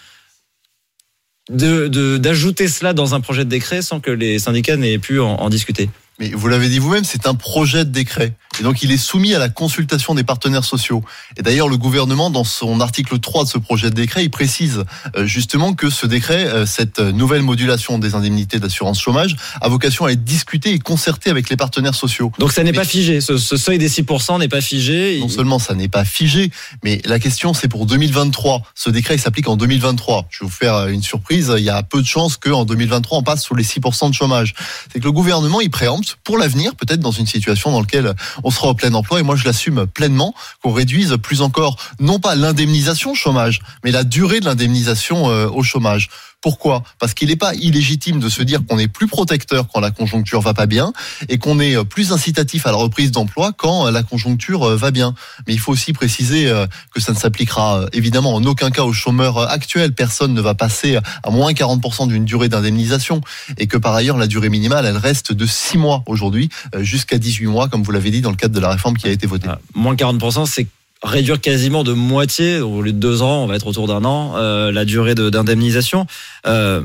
d'ajouter 1.51 2.69
cela 2.69 2.93
dans 2.93 3.15
un 3.15 3.21
projet 3.21 3.45
de 3.45 3.51
décret 3.51 3.81
sans 3.81 4.01
que 4.01 4.11
les 4.11 4.39
syndicats 4.39 4.77
n'aient 4.77 4.99
pu 4.99 5.21
en, 5.21 5.35
en 5.35 5.51
discuter? 5.51 5.91
Mais 6.19 6.31
vous 6.31 6.49
l'avez 6.49 6.69
dit 6.69 6.79
vous-même, 6.79 7.05
c'est 7.05 7.27
un 7.27 7.35
projet 7.35 7.85
de 7.85 7.91
décret. 7.91 8.33
Et 8.61 8.63
donc 8.63 8.83
il 8.83 8.91
est 8.93 8.97
soumis 8.97 9.35
à 9.35 9.39
la 9.39 9.49
consultation 9.49 10.15
des 10.15 10.25
partenaires 10.25 10.65
sociaux. 10.65 11.03
Et 11.37 11.43
d'ailleurs, 11.43 11.69
le 11.69 11.77
gouvernement, 11.77 12.31
dans 12.31 12.45
son 12.45 12.81
article 12.81 13.19
3 13.19 13.45
de 13.45 13.49
ce 13.49 13.59
projet 13.59 13.91
de 13.91 13.95
décret, 13.95 14.25
il 14.25 14.31
précise 14.31 14.85
euh, 15.17 15.27
justement 15.27 15.75
que 15.75 15.91
ce 15.91 16.07
décret, 16.07 16.47
euh, 16.47 16.67
cette 16.67 17.01
nouvelle 17.01 17.43
modulation 17.43 17.99
des 17.99 18.15
indemnités 18.15 18.59
d'assurance 18.59 19.01
chômage, 19.01 19.37
a 19.61 19.69
vocation 19.69 20.07
à 20.07 20.13
être 20.13 20.25
discutée 20.25 20.73
et 20.73 20.79
concertée 20.79 21.31
avec 21.31 21.49
les 21.51 21.57
partenaires 21.57 21.95
sociaux. 21.95 22.33
Donc 22.39 22.53
ça 22.53 22.63
n'est 22.65 22.73
pas 22.73 22.85
figé, 22.85 23.21
ce, 23.21 23.37
ce, 23.37 23.57
seuil 23.57 23.79
des 23.79 23.89
6% 23.89 24.39
n'est 24.39 24.49
pas 24.49 24.61
figé. 24.61 25.19
Non 25.21 25.29
seulement 25.29 25.59
ça 25.59 25.75
n'est 25.75 25.89
pas 25.89 26.05
figé, 26.05 26.51
mais 26.83 27.01
la 27.05 27.19
question 27.19 27.55
c'est 27.55 27.69
pour 27.69 27.87
2023. 27.87 28.63
Ce 28.75 28.91
décret 28.91 29.17
il 29.17 29.21
s'applique 29.21 29.49
en 29.49 29.57
2023. 29.57 30.27
Je 30.31 30.41
vais 30.41 30.47
vous 30.47 30.53
faire 30.53 30.89
une 30.89 31.03
surprise, 31.03 31.53
il 31.57 31.65
y 31.65 31.71
a 31.71 31.83
peu 31.83 32.01
de 32.01 32.07
chances 32.07 32.37
qu'en 32.37 32.65
2023 32.65 33.19
on 33.19 33.23
passe 33.23 33.45
sous 33.45 33.55
les 33.55 33.65
6% 33.65 34.11
de 34.11 34.15
chômage. 34.15 34.55
C'est 34.93 35.01
que 35.01 35.05
le 35.05 35.13
gouvernement 35.13 35.61
il 35.61 35.71
préempte 35.71 36.19
pour 36.25 36.39
l'avenir, 36.39 36.75
peut-être 36.75 37.01
dans 37.01 37.11
une 37.11 37.27
situation 37.27 37.71
dans 37.71 37.81
laquelle 37.81 38.15
on 38.45 38.48
sera 38.51 38.69
au 38.69 38.75
plein 38.75 38.95
emploi. 38.95 39.21
Et 39.21 39.23
moi, 39.23 39.37
je 39.37 39.45
l'assume 39.45 39.87
pleinement 39.87 40.35
qu'on 40.63 40.73
réduise 40.73 41.17
plus 41.23 41.43
encore, 41.43 41.77
non 42.01 42.19
pas 42.19 42.35
l'indemnisation 42.35 43.15
chômage, 43.15 43.61
mais 43.85 43.91
la 43.91 44.05
durée 44.05 44.41
de 44.41 44.45
l'indemnisation 44.45 45.31
euh, 45.31 45.49
au 45.49 45.63
chômage. 45.63 46.09
Pourquoi? 46.41 46.85
Parce 47.01 47.15
qu'il 47.15 47.29
n'est 47.29 47.37
pas 47.37 47.55
illégitime 47.55 48.21
de 48.21 48.29
se 48.29 48.43
dire 48.43 48.61
qu'on 48.65 48.79
est 48.79 48.87
plus 48.87 49.09
protecteur 49.09 49.67
quand 49.73 49.81
la 49.81 49.91
conjoncture 49.91 50.41
va 50.41 50.55
pas 50.55 50.67
bien 50.67 50.93
et 51.29 51.39
qu'on 51.39 51.59
est 51.59 51.85
plus 51.85 52.13
incitatif 52.13 52.67
à 52.67 52.71
la 52.71 52.77
reprise 52.77 53.11
d'emploi 53.11 53.53
quand 53.57 53.91
la 53.91 54.05
conjoncture 54.05 54.77
va 54.77 54.91
bien. 54.93 55.15
Mais 55.47 55.55
il 55.55 55.59
faut 55.59 55.73
aussi 55.73 55.93
préciser 55.93 56.53
que 56.95 57.01
ça 57.01 57.13
ne 57.13 57.19
s'appliquera 57.19 57.87
évidemment 57.93 58.35
en 58.35 58.45
aucun 58.45 58.71
cas 58.71 58.85
aux 58.85 58.93
chômeurs 58.93 59.51
actuels. 59.51 59.93
Personne 59.93 60.33
ne 60.33 60.41
va 60.41 60.55
passer 60.55 60.99
à 61.25 61.31
moins 61.31 61.53
40% 61.53 62.07
d'une 62.07 62.25
durée 62.25 62.49
d'indemnisation 62.49 63.21
et 63.57 63.67
que 63.67 63.77
par 63.77 63.95
ailleurs 63.95 64.17
la 64.17 64.29
durée 64.29 64.49
minimale 64.49 64.87
elle 64.87 64.97
reste 64.97 65.33
de 65.33 65.45
6 65.47 65.77
mois 65.79 66.05
aujourd'hui 66.07 66.51
jusqu'à 66.79 67.19
18 67.19 67.47
mois 67.47 67.69
comme 67.69 67.83
vous 67.83 67.93
l'avez 67.93 68.13
dit 68.13 68.21
dans 68.21 68.31
le 68.31 68.37
cadre 68.37 68.55
de 68.55 68.61
la 68.61 68.71
réforme 68.71 68.97
qui 68.97 69.09
a 69.09 69.11
été 69.11 69.27
votée. 69.27 69.49
Moins 69.75 69.95
40% 69.95 70.47
c'est 70.47 70.69
réduire 71.03 71.41
quasiment 71.41 71.85
de 71.85 71.93
moitié, 71.93 72.61
au 72.61 72.83
lieu 72.83 72.93
de 72.93 72.99
deux 72.99 73.23
ans, 73.23 73.45
on 73.45 73.47
va 73.47 73.57
être 73.57 73.67
autour 73.67 73.87
d'un 73.87 74.05
an, 74.05 74.35
euh, 74.37 74.73
la 74.73 74.85
durée 74.85 75.15
d'indemnisation. 75.15 76.07
Euh, 76.47 76.83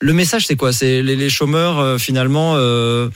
le 0.00 0.12
message, 0.12 0.46
c'est 0.46 0.56
quoi? 0.56 0.72
C'est 0.72 1.02
les, 1.02 1.30
chômeurs, 1.30 1.78
euh, 1.78 1.98
finalement, 1.98 2.54
euh, 2.56 3.08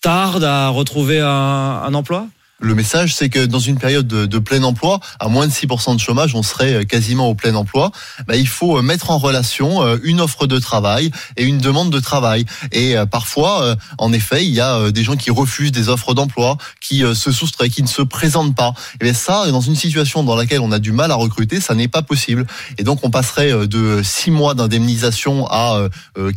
tardent 0.00 0.44
à 0.44 0.68
retrouver 0.68 1.20
un, 1.20 1.28
un 1.28 1.94
emploi? 1.94 2.28
Le 2.60 2.74
message, 2.74 3.14
c'est 3.14 3.28
que 3.28 3.46
dans 3.46 3.60
une 3.60 3.78
période 3.78 4.06
de, 4.06 4.38
plein 4.38 4.62
emploi, 4.64 5.00
à 5.20 5.28
moins 5.28 5.46
de 5.46 5.52
6% 5.52 5.94
de 5.94 6.00
chômage, 6.00 6.34
on 6.34 6.42
serait 6.42 6.84
quasiment 6.86 7.28
au 7.28 7.34
plein 7.34 7.54
emploi. 7.54 7.92
Bah, 8.26 8.36
il 8.36 8.48
faut 8.48 8.82
mettre 8.82 9.10
en 9.10 9.18
relation 9.18 9.96
une 10.02 10.20
offre 10.20 10.46
de 10.46 10.58
travail 10.58 11.10
et 11.36 11.44
une 11.44 11.58
demande 11.58 11.90
de 11.90 12.00
travail. 12.00 12.46
Et 12.72 12.96
parfois, 13.10 13.76
en 13.98 14.12
effet, 14.12 14.44
il 14.44 14.52
y 14.52 14.60
a 14.60 14.90
des 14.90 15.04
gens 15.04 15.16
qui 15.16 15.30
refusent 15.30 15.72
des 15.72 15.88
offres 15.88 16.14
d'emploi, 16.14 16.56
qui 16.80 17.04
se 17.14 17.30
soustraient, 17.30 17.68
qui 17.68 17.82
ne 17.82 17.88
se 17.88 18.02
présentent 18.02 18.56
pas. 18.56 18.72
Et 19.00 19.04
bien 19.04 19.14
ça, 19.14 19.50
dans 19.50 19.60
une 19.60 19.76
situation 19.76 20.24
dans 20.24 20.34
laquelle 20.34 20.60
on 20.60 20.72
a 20.72 20.78
du 20.78 20.92
mal 20.92 21.10
à 21.10 21.14
recruter, 21.14 21.60
ça 21.60 21.74
n'est 21.74 21.88
pas 21.88 22.02
possible. 22.02 22.46
Et 22.78 22.82
donc, 22.82 23.00
on 23.02 23.10
passerait 23.10 23.66
de 23.66 24.02
6 24.02 24.30
mois 24.30 24.54
d'indemnisation 24.54 25.46
à 25.48 25.88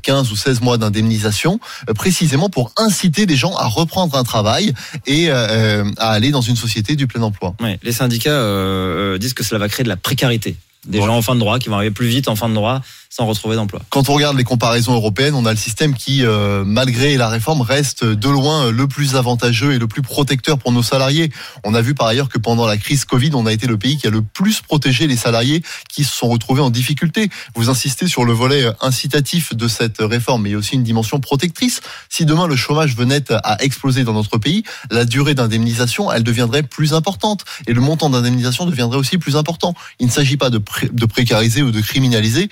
15 0.04 0.32
ou 0.32 0.36
16 0.36 0.62
mois 0.62 0.78
d'indemnisation, 0.78 1.60
précisément 1.96 2.50
pour 2.50 2.72
inciter 2.78 3.26
les 3.26 3.36
gens 3.36 3.56
à 3.56 3.66
reprendre 3.66 4.16
un 4.18 4.24
travail 4.24 4.74
et 5.08 5.32
à 5.32 6.11
aller 6.12 6.32
dans 6.32 6.42
une 6.42 6.56
société 6.56 6.96
du 6.96 7.08
plein 7.08 7.22
emploi. 7.22 7.56
Ouais, 7.62 7.80
les 7.84 7.92
syndicats 7.92 8.32
euh, 8.32 9.18
disent 9.18 9.34
que 9.34 9.44
cela 9.44 9.60
va 9.60 9.70
créer 9.70 9.84
de 9.84 9.90
la 9.90 9.98
précarité. 9.98 10.56
Des 10.88 11.00
ouais. 11.00 11.06
gens 11.06 11.16
en 11.16 11.22
fin 11.22 11.36
de 11.36 11.40
droit 11.40 11.60
qui 11.60 11.70
vont 11.70 11.76
arriver 11.76 11.92
plus 11.92 12.08
vite 12.08 12.28
en 12.28 12.36
fin 12.36 12.50
de 12.50 12.56
droit 12.56 12.82
sans 13.12 13.26
retrouver 13.26 13.58
d'emploi. 13.58 13.82
Quand 13.90 14.08
on 14.08 14.14
regarde 14.14 14.38
les 14.38 14.46
comparaisons 14.46 14.94
européennes, 14.94 15.36
on 15.36 15.46
a 15.46 15.52
le 15.52 15.58
système 15.58 15.94
qui, 15.94 16.26
euh, 16.26 16.64
malgré 16.66 17.18
la 17.18 17.28
réforme, 17.28 17.60
reste 17.60 18.06
de 18.06 18.30
loin 18.30 18.72
le 18.72 18.88
plus 18.88 19.18
avantageux 19.18 19.74
et 19.74 19.80
le 19.80 19.88
plus 19.88 20.02
protecteur 20.02 20.58
pour 20.58 20.72
nos 20.72 20.82
salariés. 20.82 21.30
On 21.66 21.74
a 21.74 21.82
vu 21.82 21.94
par 21.94 22.08
ailleurs 22.08 22.30
que 22.30 22.40
pendant 22.40 22.66
la 22.66 22.78
crise 22.78 23.04
Covid, 23.04 23.32
on 23.34 23.46
a 23.46 23.52
été 23.52 23.68
le 23.68 23.78
pays 23.78 23.98
qui 23.98 24.08
a 24.08 24.10
le 24.10 24.22
plus 24.22 24.62
protégé 24.62 25.08
les 25.08 25.18
salariés 25.18 25.62
qui 25.90 26.06
se 26.06 26.16
sont 26.16 26.30
retrouvés 26.30 26.62
en 26.62 26.70
difficulté. 26.70 27.30
Vous 27.54 27.70
insistez 27.70 28.08
sur 28.08 28.24
le 28.24 28.32
volet 28.32 28.66
incitatif 28.80 29.54
de 29.54 29.68
cette 29.68 29.98
réforme, 30.00 30.44
mais 30.44 30.50
il 30.50 30.54
y 30.54 30.56
a 30.56 30.60
aussi 30.60 30.76
une 30.76 30.84
dimension 30.84 31.20
protectrice. 31.20 31.82
Si 32.08 32.24
demain 32.24 32.48
le 32.48 32.56
chômage 32.56 32.96
venait 32.96 33.30
à 33.44 33.62
exploser 33.62 34.06
dans 34.06 34.14
notre 34.14 34.38
pays, 34.38 34.64
la 34.90 35.04
durée 35.04 35.36
d'indemnisation, 35.36 36.10
elle 36.14 36.24
deviendrait 36.24 36.64
plus 36.64 36.94
importante 36.94 37.44
et 37.68 37.74
le 37.74 37.82
montant 37.82 38.10
d'indemnisation 38.10 38.66
deviendrait 38.66 38.98
aussi 38.98 39.18
plus 39.18 39.36
important. 39.36 39.74
Il 40.00 40.06
ne 40.06 40.12
s'agit 40.12 40.38
pas 40.38 40.50
de, 40.50 40.60
pré 40.60 40.88
de 40.88 41.06
précariser 41.06 41.62
ou 41.62 41.72
de 41.72 41.82
criminaliser, 41.82 42.48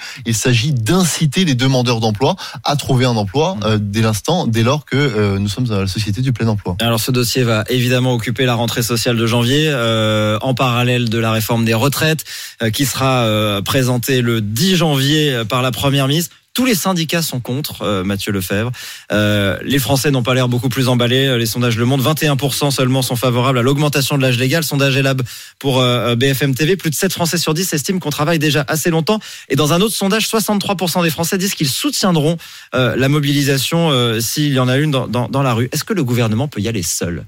s'agit 0.50 0.74
d'inciter 0.74 1.46
les 1.46 1.54
demandeurs 1.54 2.00
d'emploi 2.00 2.36
à 2.64 2.76
trouver 2.76 3.06
un 3.06 3.16
emploi 3.16 3.56
euh, 3.64 3.78
dès 3.80 4.02
l'instant, 4.02 4.48
dès 4.48 4.64
lors 4.64 4.84
que 4.84 4.96
euh, 4.96 5.38
nous 5.38 5.48
sommes 5.48 5.66
dans 5.66 5.80
la 5.80 5.86
société 5.86 6.22
du 6.22 6.34
plein 6.34 6.48
emploi. 6.48 6.76
Alors 6.80 7.00
ce 7.00 7.12
dossier 7.12 7.44
va 7.44 7.64
évidemment 7.70 8.14
occuper 8.14 8.46
la 8.46 8.56
rentrée 8.56 8.82
sociale 8.82 9.16
de 9.16 9.28
janvier, 9.28 9.66
euh, 9.68 10.40
en 10.42 10.56
parallèle 10.56 11.10
de 11.10 11.20
la 11.20 11.32
réforme 11.32 11.66
des 11.66 11.76
retraites, 11.76 12.26
qui 12.74 12.86
sera 12.86 13.62
présentée 13.64 14.22
le 14.22 14.42
10 14.42 14.76
janvier 14.78 15.44
par 15.48 15.62
la 15.62 15.72
Première 15.72 16.08
ministre. 16.08 16.36
Tous 16.60 16.66
les 16.66 16.76
syndicats 16.76 17.22
sont 17.22 17.40
contre, 17.40 17.84
euh, 17.84 18.04
Mathieu 18.04 18.34
Lefebvre. 18.34 18.74
Euh, 19.14 19.58
les 19.64 19.80
Français 19.80 20.12
n'ont 20.12 20.24
pas 20.24 20.34
l'air 20.34 20.50
beaucoup 20.50 20.68
plus 20.68 20.90
emballés. 20.90 21.38
Les 21.38 21.46
sondages 21.46 21.78
le 21.78 21.86
montrent. 21.86 22.04
21% 22.04 22.70
seulement 22.70 23.02
sont 23.02 23.16
favorables 23.16 23.60
à 23.60 23.62
l'augmentation 23.62 24.18
de 24.18 24.22
l'âge 24.24 24.38
légal. 24.38 24.66
Sondage 24.66 24.98
Elab 24.98 25.22
pour 25.58 25.80
euh, 25.80 26.18
BFM 26.18 26.54
TV. 26.54 26.76
Plus 26.76 26.90
de 26.90 26.96
7 26.96 27.14
Français 27.14 27.38
sur 27.38 27.54
10 27.54 27.72
estiment 27.72 28.00
qu'on 28.00 28.10
travaille 28.10 28.40
déjà 28.40 28.66
assez 28.68 28.90
longtemps. 28.90 29.22
Et 29.48 29.56
dans 29.56 29.72
un 29.72 29.80
autre 29.80 29.96
sondage, 29.96 30.28
63% 30.28 31.02
des 31.02 31.10
Français 31.10 31.38
disent 31.38 31.54
qu'ils 31.54 31.70
soutiendront 31.70 32.36
euh, 32.76 32.98
la 32.98 33.08
mobilisation 33.08 34.20
s'il 34.20 34.52
y 34.52 34.60
en 34.60 34.68
a 34.68 34.76
une 34.76 34.92
dans 34.92 35.42
la 35.42 35.54
rue. 35.54 35.70
Est-ce 35.72 35.86
que 35.86 35.94
le 35.94 36.04
gouvernement 36.04 36.50
peut 36.50 36.60
y 36.60 36.68
aller 36.68 36.84
seul? 36.84 37.24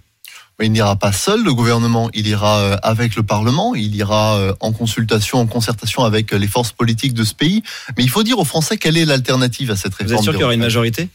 Mais 0.62 0.68
il 0.68 0.74
n'ira 0.74 0.96
pas 0.96 1.12
seul, 1.12 1.44
le 1.44 1.56
gouvernement. 1.56 2.12
Il 2.14 2.28
ira 2.28 2.60
euh, 2.60 2.78
avec 2.84 3.16
le 3.16 3.24
Parlement. 3.24 3.74
Il 3.74 3.96
ira 3.96 4.38
euh, 4.38 4.54
en 4.60 4.72
consultation, 4.72 5.40
en 5.40 5.48
concertation 5.48 6.04
avec 6.04 6.32
les 6.34 6.48
forces 6.48 6.72
politiques 6.72 7.16
de 7.16 7.24
ce 7.24 7.34
pays. 7.34 7.64
Mais 7.98 8.04
il 8.04 8.12
faut 8.12 8.22
dire 8.22 8.38
aux 8.38 8.46
Français 8.46 8.78
quelle 8.78 8.96
est 8.96 9.06
l'alternative 9.06 9.72
à 9.72 9.76
cette 9.76 9.96
réforme. 9.96 10.18
Vous 10.18 10.20
êtes 10.20 10.24
sûr 10.24 10.34
qu'il 10.34 10.42
y 10.42 10.44
aura 10.44 10.54
une 10.54 10.60
majorité? 10.60 11.10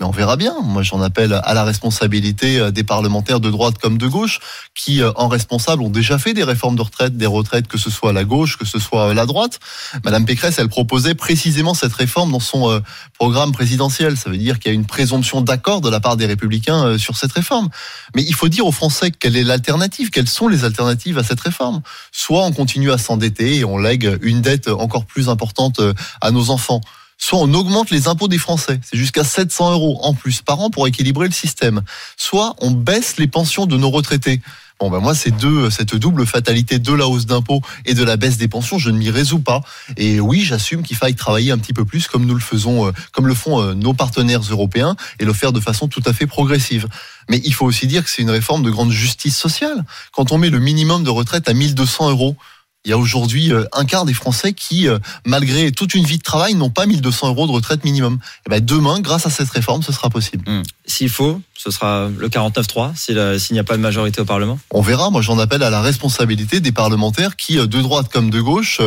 Mais 0.00 0.06
on 0.06 0.10
verra 0.10 0.36
bien. 0.36 0.54
Moi, 0.64 0.82
j'en 0.82 1.02
appelle 1.02 1.32
à 1.32 1.54
la 1.54 1.62
responsabilité 1.62 2.58
euh, 2.58 2.70
des 2.70 2.84
parlementaires 2.84 3.38
de 3.38 3.50
droite 3.50 3.76
comme 3.78 3.98
de 3.98 4.08
gauche, 4.08 4.40
qui, 4.74 5.02
euh, 5.02 5.12
en 5.16 5.28
responsable, 5.28 5.82
ont 5.82 5.90
déjà 5.90 6.18
fait 6.18 6.32
des 6.32 6.42
réformes 6.42 6.76
de 6.76 6.82
retraite, 6.82 7.16
des 7.16 7.26
retraites, 7.26 7.68
que 7.68 7.76
ce 7.76 7.90
soit 7.90 8.12
la 8.12 8.24
gauche, 8.24 8.56
que 8.56 8.64
ce 8.64 8.78
soit 8.78 9.12
la 9.12 9.26
droite. 9.26 9.60
Madame 10.04 10.24
Pécresse, 10.24 10.58
elle 10.58 10.68
proposait 10.68 11.14
précisément 11.14 11.74
cette 11.74 11.92
réforme 11.92 12.32
dans 12.32 12.40
son 12.40 12.70
euh, 12.70 12.80
programme 13.18 13.52
présidentiel. 13.52 14.16
Ça 14.16 14.30
veut 14.30 14.38
dire 14.38 14.58
qu'il 14.58 14.70
y 14.70 14.72
a 14.72 14.74
une 14.74 14.86
présomption 14.86 15.42
d'accord 15.42 15.82
de 15.82 15.90
la 15.90 16.00
part 16.00 16.16
des 16.16 16.26
républicains 16.26 16.96
sur 16.98 17.16
cette 17.16 17.32
réforme. 17.32 17.68
Mais 18.14 18.22
il 18.22 18.34
faut 18.34 18.48
dire 18.48 18.66
aux 18.66 18.72
Français 18.72 19.10
quelle 19.10 19.36
est 19.36 19.44
l'alternative, 19.44 20.10
quelles 20.10 20.28
sont 20.28 20.48
les 20.48 20.64
alternatives 20.64 21.18
à 21.18 21.24
cette 21.24 21.40
réforme. 21.40 21.82
Soit 22.10 22.44
on 22.44 22.52
continue 22.52 22.90
à 22.90 22.98
s'endetter 22.98 23.56
et 23.56 23.64
on 23.64 23.76
lègue 23.76 24.18
une 24.22 24.40
dette 24.40 24.68
encore 24.68 25.04
plus 25.04 25.28
importante 25.28 25.80
à 26.20 26.30
nos 26.30 26.50
enfants 26.50 26.80
soit 27.20 27.38
on 27.38 27.54
augmente 27.54 27.90
les 27.90 28.08
impôts 28.08 28.26
des 28.26 28.38
Français, 28.38 28.80
c'est 28.82 28.96
jusqu'à 28.96 29.22
700 29.22 29.72
euros 29.72 30.00
en 30.02 30.14
plus 30.14 30.42
par 30.42 30.58
an 30.58 30.70
pour 30.70 30.88
équilibrer 30.88 31.28
le 31.28 31.34
système, 31.34 31.82
soit 32.16 32.56
on 32.58 32.72
baisse 32.72 33.18
les 33.18 33.28
pensions 33.28 33.66
de 33.66 33.76
nos 33.76 33.90
retraités. 33.90 34.40
Bon 34.80 34.88
ben 34.88 34.98
moi 35.00 35.14
ces 35.14 35.30
deux 35.30 35.68
cette 35.68 35.94
double 35.94 36.24
fatalité 36.24 36.78
de 36.78 36.92
la 36.94 37.06
hausse 37.06 37.26
d'impôts 37.26 37.60
et 37.84 37.92
de 37.92 38.02
la 38.02 38.16
baisse 38.16 38.38
des 38.38 38.48
pensions, 38.48 38.78
je 38.78 38.88
ne 38.88 38.96
m'y 38.96 39.10
résous 39.10 39.38
pas. 39.38 39.60
Et 39.98 40.20
oui, 40.20 40.40
j'assume 40.40 40.82
qu'il 40.82 40.96
faille 40.96 41.14
travailler 41.14 41.50
un 41.50 41.58
petit 41.58 41.74
peu 41.74 41.84
plus 41.84 42.08
comme 42.08 42.24
nous 42.24 42.34
le 42.34 42.40
faisons, 42.40 42.86
euh, 42.86 42.92
comme 43.12 43.26
le 43.26 43.34
font 43.34 43.60
euh, 43.60 43.74
nos 43.74 43.92
partenaires 43.92 44.40
européens 44.40 44.96
et 45.18 45.26
le 45.26 45.34
faire 45.34 45.52
de 45.52 45.60
façon 45.60 45.86
tout 45.86 46.02
à 46.06 46.14
fait 46.14 46.26
progressive. 46.26 46.88
Mais 47.28 47.42
il 47.44 47.52
faut 47.52 47.66
aussi 47.66 47.86
dire 47.86 48.02
que 48.02 48.08
c'est 48.08 48.22
une 48.22 48.30
réforme 48.30 48.62
de 48.62 48.70
grande 48.70 48.90
justice 48.90 49.36
sociale. 49.36 49.84
Quand 50.12 50.32
on 50.32 50.38
met 50.38 50.48
le 50.48 50.60
minimum 50.60 51.04
de 51.04 51.10
retraite 51.10 51.46
à 51.50 51.52
1200 51.52 52.08
euros, 52.08 52.36
il 52.86 52.90
y 52.90 52.94
a 52.94 52.98
aujourd'hui 52.98 53.52
euh, 53.52 53.64
un 53.72 53.84
quart 53.84 54.06
des 54.06 54.14
Français 54.14 54.54
qui, 54.54 54.88
euh, 54.88 54.98
malgré 55.26 55.70
toute 55.70 55.94
une 55.94 56.04
vie 56.04 56.16
de 56.16 56.22
travail, 56.22 56.54
n'ont 56.54 56.70
pas 56.70 56.86
1200 56.86 57.28
euros 57.28 57.46
de 57.46 57.52
retraite 57.52 57.84
minimum. 57.84 58.18
Et 58.46 58.50
ben 58.50 58.64
demain, 58.64 59.00
grâce 59.00 59.26
à 59.26 59.30
cette 59.30 59.50
réforme, 59.50 59.82
ce 59.82 59.92
sera 59.92 60.08
possible. 60.08 60.50
Hmm. 60.50 60.62
S'il 60.86 61.10
faut, 61.10 61.42
ce 61.54 61.70
sera 61.70 62.08
le 62.16 62.28
49-3 62.28 62.96
s'il 62.96 63.52
n'y 63.52 63.58
a 63.58 63.64
pas 63.64 63.76
de 63.76 63.82
majorité 63.82 64.22
au 64.22 64.24
Parlement 64.24 64.58
On 64.70 64.80
verra. 64.80 65.10
Moi, 65.10 65.20
j'en 65.20 65.38
appelle 65.38 65.62
à 65.62 65.68
la 65.68 65.82
responsabilité 65.82 66.60
des 66.60 66.72
parlementaires 66.72 67.36
qui, 67.36 67.58
euh, 67.58 67.66
de 67.66 67.82
droite 67.82 68.08
comme 68.10 68.30
de 68.30 68.40
gauche, 68.40 68.80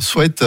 souhaitent 0.00 0.44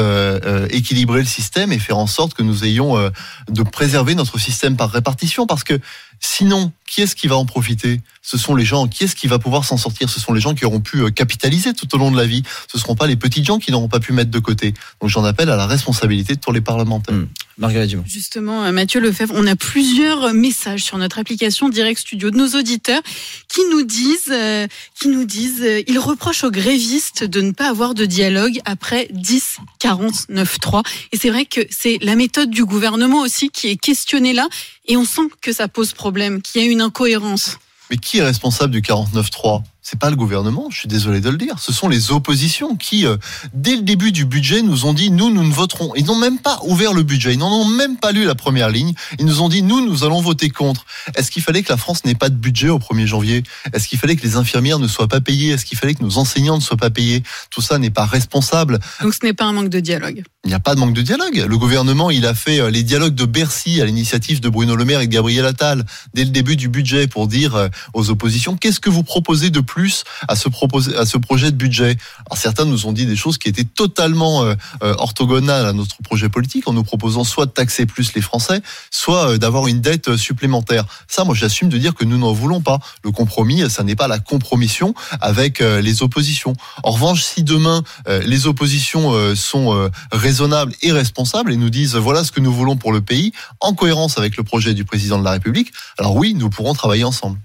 équilibrer 0.69 1.19
le 1.19 1.25
système 1.25 1.73
et 1.73 1.79
faire 1.79 1.97
en 1.97 2.07
sorte 2.07 2.33
que 2.33 2.43
nous 2.43 2.63
ayons 2.63 3.11
de 3.49 3.63
préserver 3.63 4.15
notre 4.15 4.39
système 4.39 4.77
par 4.77 4.91
répartition. 4.91 5.45
Parce 5.45 5.63
que 5.63 5.79
sinon, 6.21 6.71
qui 6.87 7.01
est-ce 7.01 7.15
qui 7.15 7.27
va 7.27 7.35
en 7.35 7.45
profiter? 7.45 8.01
Ce 8.21 8.37
sont 8.37 8.55
les 8.55 8.63
gens. 8.63 8.87
Qui 8.87 9.05
est-ce 9.05 9.15
qui 9.15 9.27
va 9.27 9.39
pouvoir 9.39 9.65
s'en 9.65 9.77
sortir? 9.77 10.09
Ce 10.09 10.19
sont 10.19 10.33
les 10.33 10.39
gens 10.39 10.53
qui 10.53 10.65
auront 10.65 10.79
pu 10.79 11.01
euh, 11.01 11.09
capitaliser 11.09 11.73
tout 11.73 11.93
au 11.95 11.97
long 11.97 12.11
de 12.11 12.17
la 12.17 12.25
vie. 12.25 12.43
Ce 12.71 12.77
ne 12.77 12.81
seront 12.81 12.95
pas 12.95 13.07
les 13.07 13.15
petits 13.15 13.43
gens 13.43 13.59
qui 13.59 13.71
n'auront 13.71 13.87
pas 13.87 13.99
pu 13.99 14.13
mettre 14.13 14.31
de 14.31 14.39
côté. 14.39 14.73
Donc 15.01 15.09
j'en 15.09 15.23
appelle 15.23 15.49
à 15.49 15.55
la 15.55 15.65
responsabilité 15.65 16.35
de 16.35 16.39
tous 16.39 16.51
les 16.51 16.61
parlementaires. 16.61 17.15
Mmh. 17.15 17.27
Marguerite 17.61 17.91
Dumont. 17.91 18.03
Justement, 18.07 18.65
euh, 18.65 18.71
Mathieu 18.71 18.99
Lefebvre, 18.99 19.35
on 19.37 19.45
a 19.45 19.55
plusieurs 19.55 20.33
messages 20.33 20.83
sur 20.83 20.97
notre 20.97 21.19
application 21.19 21.69
Direct 21.69 21.99
Studio 21.99 22.31
de 22.31 22.37
nos 22.37 22.47
auditeurs 22.49 23.01
qui 23.47 23.61
nous 23.69 23.83
disent, 23.83 24.31
euh, 24.31 24.67
qui 24.99 25.07
nous 25.07 25.25
disent, 25.25 25.63
ils 25.87 25.99
reprochent 25.99 26.43
aux 26.43 26.51
grévistes 26.51 27.23
de 27.23 27.39
ne 27.41 27.51
pas 27.51 27.69
avoir 27.69 27.93
de 27.93 28.05
dialogue 28.05 28.59
après 28.65 29.07
10 29.11 29.57
49 29.79 30.59
3. 30.59 30.83
Et 31.11 31.17
c'est 31.17 31.29
vrai 31.29 31.45
que 31.45 31.61
c'est 31.69 31.99
la 32.01 32.15
méthode 32.15 32.49
du 32.49 32.65
gouvernement 32.65 33.21
aussi 33.21 33.49
qui 33.49 33.67
est 33.67 33.77
questionnée 33.77 34.33
là. 34.33 34.49
Et 34.87 34.97
on 34.97 35.05
sent 35.05 35.29
que 35.41 35.53
ça 35.53 35.67
pose 35.67 35.93
problème, 35.93 36.41
qu'il 36.41 36.61
y 36.61 36.67
a 36.67 36.67
une 36.67 36.81
incohérence. 36.81 37.57
Mais 37.91 37.97
qui 37.97 38.17
est 38.17 38.23
responsable 38.23 38.71
du 38.71 38.81
49-3 38.81 39.61
c'est 39.91 39.99
pas 39.99 40.09
le 40.09 40.15
gouvernement, 40.15 40.69
je 40.69 40.79
suis 40.79 40.87
désolé 40.87 41.19
de 41.19 41.29
le 41.29 41.35
dire. 41.35 41.59
Ce 41.59 41.73
sont 41.73 41.89
les 41.89 42.11
oppositions 42.11 42.77
qui, 42.77 43.05
euh, 43.05 43.17
dès 43.53 43.75
le 43.75 43.81
début 43.81 44.13
du 44.13 44.23
budget, 44.23 44.61
nous 44.61 44.85
ont 44.85 44.93
dit 44.93 45.11
nous, 45.11 45.29
nous 45.29 45.43
ne 45.43 45.51
voterons. 45.51 45.91
Ils 45.97 46.05
n'ont 46.05 46.17
même 46.17 46.39
pas 46.39 46.61
ouvert 46.63 46.93
le 46.93 47.03
budget, 47.03 47.33
ils 47.33 47.39
n'en 47.39 47.51
ont 47.51 47.65
même 47.65 47.97
pas 47.97 48.13
lu 48.13 48.23
la 48.23 48.33
première 48.33 48.69
ligne. 48.69 48.93
Ils 49.19 49.25
nous 49.25 49.41
ont 49.41 49.49
dit 49.49 49.63
nous, 49.63 49.85
nous 49.85 50.05
allons 50.05 50.21
voter 50.21 50.49
contre. 50.49 50.85
Est-ce 51.17 51.29
qu'il 51.29 51.43
fallait 51.43 51.61
que 51.61 51.73
la 51.73 51.75
France 51.75 52.05
n'ait 52.05 52.15
pas 52.15 52.29
de 52.29 52.35
budget 52.35 52.69
au 52.69 52.79
1er 52.79 53.05
janvier? 53.05 53.43
Est-ce 53.73 53.89
qu'il 53.89 53.99
fallait 53.99 54.15
que 54.15 54.23
les 54.23 54.37
infirmières 54.37 54.79
ne 54.79 54.87
soient 54.87 55.09
pas 55.09 55.19
payées? 55.19 55.49
Est-ce 55.49 55.65
qu'il 55.65 55.77
fallait 55.77 55.93
que 55.93 56.03
nos 56.03 56.17
enseignants 56.17 56.55
ne 56.55 56.61
soient 56.61 56.77
pas 56.77 56.89
payés? 56.89 57.21
Tout 57.49 57.61
ça 57.61 57.77
n'est 57.77 57.89
pas 57.89 58.05
responsable. 58.05 58.79
Donc 59.01 59.13
ce 59.13 59.25
n'est 59.25 59.33
pas 59.33 59.43
un 59.43 59.51
manque 59.51 59.69
de 59.69 59.81
dialogue. 59.81 60.23
Il 60.45 60.47
n'y 60.47 60.53
a 60.53 60.61
pas 60.61 60.73
de 60.73 60.79
manque 60.79 60.93
de 60.93 61.01
dialogue. 61.01 61.45
Le 61.47 61.57
gouvernement, 61.57 62.09
il 62.09 62.25
a 62.25 62.33
fait 62.33 62.61
euh, 62.61 62.71
les 62.71 62.83
dialogues 62.83 63.13
de 63.13 63.25
Bercy 63.25 63.81
à 63.81 63.85
l'initiative 63.85 64.39
de 64.39 64.47
Bruno 64.47 64.77
Le 64.77 64.85
Maire 64.85 65.01
et 65.01 65.07
de 65.07 65.11
Gabriel 65.11 65.45
Attal 65.45 65.83
dès 66.13 66.23
le 66.23 66.31
début 66.31 66.55
du 66.55 66.69
budget 66.69 67.07
pour 67.07 67.27
dire 67.27 67.55
euh, 67.55 67.67
aux 67.93 68.09
oppositions 68.09 68.55
qu'est-ce 68.55 68.79
que 68.79 68.89
vous 68.89 69.03
proposez 69.03 69.49
de 69.49 69.59
plus 69.59 69.80
à 70.27 70.35
ce 70.35 71.17
projet 71.17 71.51
de 71.51 71.55
budget. 71.55 71.97
Alors 72.27 72.37
certains 72.37 72.65
nous 72.65 72.85
ont 72.85 72.91
dit 72.91 73.05
des 73.05 73.15
choses 73.15 73.37
qui 73.37 73.49
étaient 73.49 73.63
totalement 73.63 74.43
euh, 74.43 74.55
euh, 74.83 74.95
orthogonales 74.97 75.65
à 75.65 75.73
notre 75.73 75.97
projet 76.03 76.29
politique 76.29 76.67
en 76.67 76.73
nous 76.73 76.83
proposant 76.83 77.23
soit 77.23 77.45
de 77.45 77.51
taxer 77.51 77.85
plus 77.85 78.13
les 78.13 78.21
Français, 78.21 78.61
soit 78.89 79.31
euh, 79.31 79.37
d'avoir 79.37 79.67
une 79.67 79.81
dette 79.81 80.15
supplémentaire. 80.17 80.85
Ça, 81.07 81.23
moi, 81.23 81.35
j'assume 81.35 81.69
de 81.69 81.77
dire 81.77 81.93
que 81.93 82.05
nous 82.05 82.17
n'en 82.17 82.33
voulons 82.33 82.61
pas. 82.61 82.79
Le 83.03 83.11
compromis, 83.11 83.69
ça 83.69 83.83
n'est 83.83 83.95
pas 83.95 84.07
la 84.07 84.19
compromission 84.19 84.93
avec 85.19 85.59
les 85.59 86.03
oppositions. 86.03 86.53
En 86.83 86.91
revanche, 86.91 87.23
si 87.23 87.43
demain 87.43 87.83
les 88.07 88.47
oppositions 88.47 89.35
sont 89.35 89.89
raisonnables 90.11 90.73
et 90.81 90.91
responsables 90.91 91.51
et 91.51 91.57
nous 91.57 91.69
disent 91.69 91.95
voilà 91.95 92.23
ce 92.23 92.31
que 92.31 92.39
nous 92.39 92.53
voulons 92.53 92.77
pour 92.77 92.91
le 92.91 93.01
pays, 93.01 93.31
en 93.59 93.73
cohérence 93.73 94.17
avec 94.17 94.37
le 94.37 94.43
projet 94.43 94.73
du 94.73 94.85
président 94.85 95.19
de 95.19 95.23
la 95.23 95.31
République, 95.31 95.71
alors 95.97 96.15
oui, 96.15 96.33
nous 96.33 96.49
pourrons 96.49 96.73
travailler 96.73 97.03
ensemble. 97.03 97.37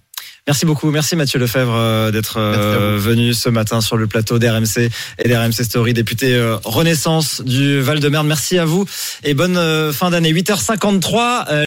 Merci 0.49 0.65
beaucoup. 0.65 0.93
Merci 0.93 1.17
Mathieu 1.17 1.41
Lefebvre 1.41 1.75
euh, 1.75 2.11
d'être 2.13 2.37
euh, 2.39 2.99
venu 3.01 3.35
ce 3.35 3.49
matin 3.49 3.81
sur 3.81 3.97
le 3.97 4.07
plateau 4.07 4.39
d'RMC 4.39 4.91
et 5.19 5.29
d'RMC 5.29 5.65
Story, 5.65 5.93
député 5.93 6.35
euh, 6.35 6.57
Renaissance 6.63 7.43
du 7.45 7.81
Val-de-Marne. 7.81 8.29
Merci 8.29 8.57
à 8.57 8.65
vous 8.65 8.85
et 9.25 9.35
bonne 9.35 9.59
fin 9.93 10.11
d'année. 10.11 10.33
8h53. 10.33 11.47